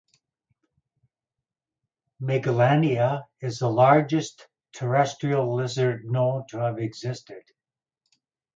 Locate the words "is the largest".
3.39-4.47